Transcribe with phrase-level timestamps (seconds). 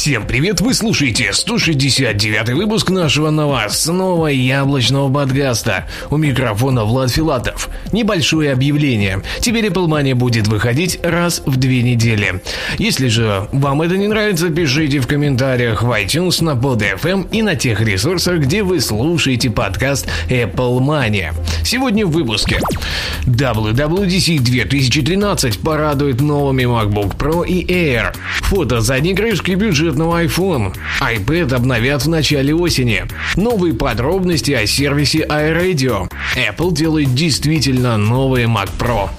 [0.00, 5.86] Всем привет, вы слушаете 169 выпуск нашего новостного яблочного подкаста.
[6.08, 7.68] У микрофона Влад Филатов.
[7.92, 9.20] Небольшое объявление.
[9.40, 12.40] Теперь Apple Money будет выходить раз в две недели.
[12.78, 17.54] Если же вам это не нравится, пишите в комментариях в iTunes, на PodFM и на
[17.54, 21.34] тех ресурсах, где вы слушаете подкаст Apple Money.
[21.62, 22.58] Сегодня в выпуске.
[23.26, 28.14] WWDC 2013 порадует новыми MacBook Pro и Air.
[28.44, 30.74] Фото задней крышки бюджета бюджетного iPhone.
[31.00, 33.04] iPad обновят в начале осени.
[33.36, 36.10] Новые подробности о сервисе iRadio.
[36.36, 39.10] Apple делает действительно новые Mac Pro.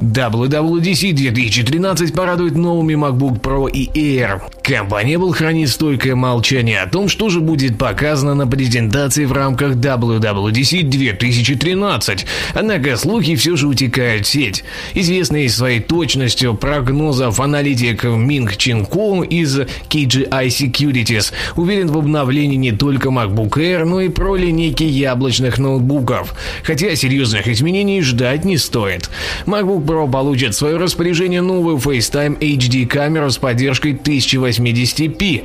[0.00, 4.40] WWDC 2013 порадует новыми MacBook Pro и Air.
[4.62, 9.74] Компания Apple хранит стойкое молчание о том, что же будет показано на презентации в рамках
[9.74, 12.26] WWDC 2013.
[12.54, 14.64] Однако слухи все же утекают в сеть.
[14.94, 22.72] Известный своей точностью прогнозов аналитик Минг Чин Ку из KGI Securities уверен в обновлении не
[22.72, 26.34] только MacBook Air, но и про линейки яблочных ноутбуков.
[26.62, 29.10] Хотя серьезных изменений ждать не стоит.
[29.44, 35.44] MacBook Pro получит в свое распоряжение новую FaceTime HD камеру с поддержкой 1080 1080p.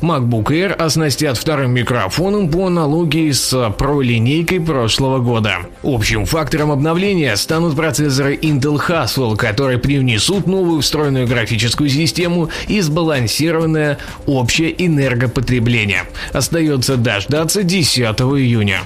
[0.00, 5.58] MacBook Air оснастят вторым микрофоном по аналогии с Pro линейкой прошлого года.
[5.82, 13.98] Общим фактором обновления станут процессоры Intel Haswell, которые привнесут новую встроенную графическую систему и сбалансированное
[14.26, 16.04] общее энергопотребление.
[16.32, 18.82] Остается дождаться 10 июня.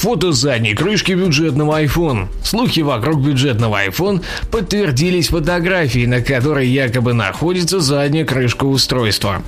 [0.00, 2.28] Фото задней крышки бюджетного iPhone.
[2.42, 9.42] Слухи вокруг бюджетного iPhone подтвердились фотографией, на которой якобы находится задняя крышка устройства.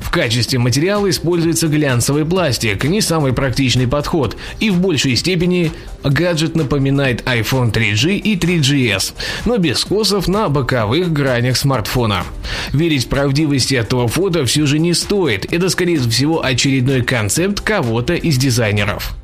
[0.00, 5.70] В качестве материала используется глянцевый пластик, не самый практичный подход, и в большей степени
[6.02, 9.12] гаджет напоминает iPhone 3G и 3GS,
[9.44, 12.24] но без скосов на боковых гранях смартфона.
[12.72, 18.36] Верить правдивости этого фото все же не стоит, это скорее всего очередной концепт кого-то из
[18.36, 19.14] дизайнеров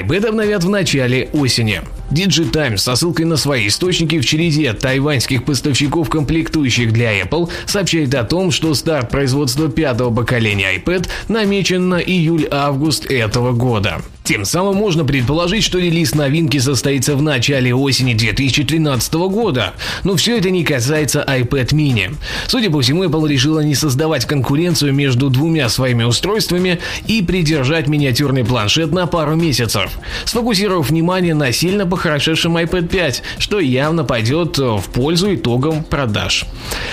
[0.00, 1.82] iPad обновят в начале осени.
[2.10, 8.24] DigiTimes со ссылкой на свои источники в череде тайваньских поставщиков комплектующих для Apple сообщает о
[8.24, 14.02] том, что старт производства пятого поколения iPad намечен на июль-август этого года.
[14.26, 20.36] Тем самым можно предположить, что релиз новинки состоится в начале осени 2013 года, но все
[20.36, 22.16] это не касается iPad mini.
[22.48, 28.44] Судя по всему, Apple решила не создавать конкуренцию между двумя своими устройствами и придержать миниатюрный
[28.44, 34.82] планшет на пару месяцев, сфокусировав внимание на сильно похорошевшем iPad 5, что явно пойдет в
[34.92, 36.46] пользу итогам продаж.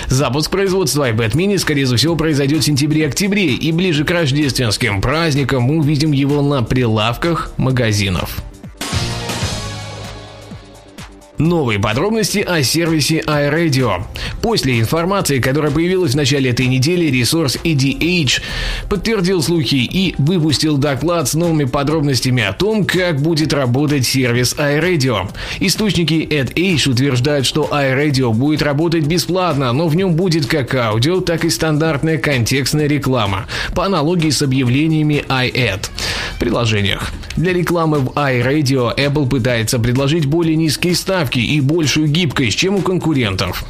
[0.06, 5.78] Запуск производства iPad mini, скорее всего, произойдет в сентябре-октябре, и ближе к рождественским праздникам мы
[5.78, 8.42] увидим его на прилавках полках магазинов.
[11.38, 14.04] Новые подробности о сервисе iRadio.
[14.44, 18.42] После информации, которая появилась в начале этой недели, ресурс EDH
[18.90, 25.30] подтвердил слухи и выпустил доклад с новыми подробностями о том, как будет работать сервис iRadio.
[25.60, 31.46] Источники EdH утверждают, что iRadio будет работать бесплатно, но в нем будет как аудио, так
[31.46, 35.88] и стандартная контекстная реклама, по аналогии с объявлениями iAd
[36.38, 37.14] приложениях.
[37.36, 42.82] Для рекламы в iRadio Apple пытается предложить более низкие ставки и большую гибкость, чем у
[42.82, 43.64] конкурентов.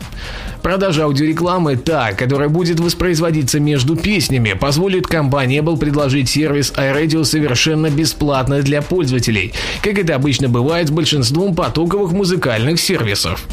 [0.65, 7.91] Продажа аудиорекламы, та, которая будет воспроизводиться между песнями, позволит компании Apple предложить сервис iRadio совершенно
[7.91, 9.53] бесплатно для пользователей,
[9.83, 13.45] как это обычно бывает с большинством потоковых музыкальных сервисов.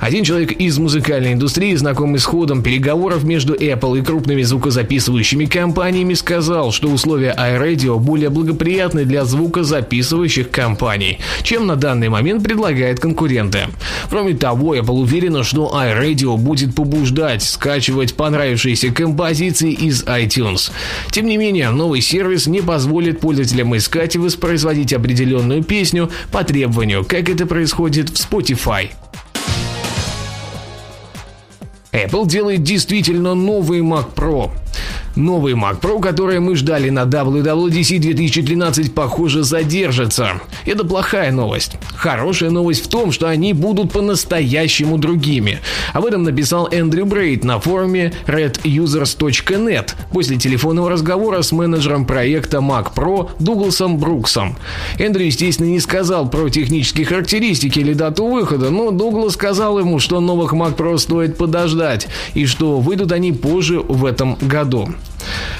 [0.00, 6.14] Один человек из музыкальной индустрии, знакомый с ходом переговоров между Apple и крупными звукозаписывающими компаниями,
[6.14, 13.68] сказал, что условия iRadio более благоприятны для звукозаписывающих компаний, чем на данный момент предлагают конкуренты.
[14.08, 20.70] Кроме того, Apple уверена, что iRadio будет побуждать скачивать понравившиеся композиции из iTunes.
[21.10, 27.04] Тем не менее, новый сервис не позволит пользователям искать и воспроизводить определенную песню по требованию,
[27.04, 28.88] как это происходит в Spotify.
[31.92, 34.50] Apple делает действительно новый Mac Pro.
[35.16, 40.40] Новый Mac Pro, который мы ждали на WWDC 2013, похоже, задержится.
[40.66, 41.72] Это плохая новость.
[41.96, 45.60] Хорошая новость в том, что они будут по-настоящему другими.
[45.92, 52.94] Об этом написал Эндрю Брейд на форуме redusers.net после телефонного разговора с менеджером проекта Mac
[52.94, 54.56] Pro Дугласом Бруксом.
[54.98, 60.20] Эндрю, естественно, не сказал про технические характеристики или дату выхода, но Дуглас сказал ему, что
[60.20, 64.88] новых Mac Pro стоит подождать и что выйдут они позже в этом году.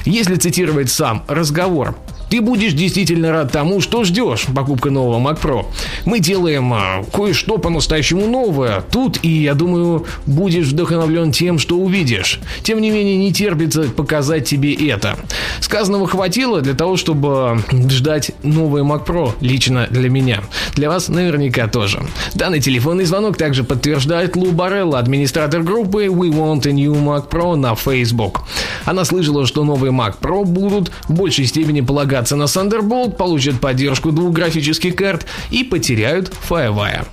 [0.05, 1.94] Если цитировать сам разговор,
[2.30, 5.66] ты будешь действительно рад тому, что ждешь покупка нового Mac Pro.
[6.04, 12.40] Мы делаем а, кое-что по-настоящему новое тут, и я думаю, будешь вдохновлен тем, что увидишь.
[12.62, 15.16] Тем не менее, не терпится показать тебе это.
[15.60, 20.42] Сказанного хватило для того, чтобы ждать новый Mac Pro лично для меня.
[20.76, 22.00] Для вас наверняка тоже.
[22.34, 27.56] Данный телефонный звонок также подтверждает Лу Барелла, администратор группы We Want a New Mac Pro
[27.56, 28.42] на Facebook.
[28.84, 33.61] Она слышала, что новые Mac Pro будут в большей степени полагаться переключаться на Thunderbolt, получат
[33.61, 37.06] поддержку двух графических карт и потеряют FireWire.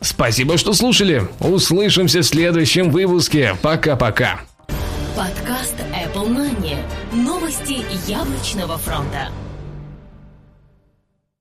[0.00, 1.28] Спасибо, что слушали.
[1.40, 3.56] Услышимся в следующем выпуске.
[3.62, 4.40] Пока-пока.
[5.16, 6.76] Подкаст Apple Money.
[7.12, 9.30] Новости яблочного фронта.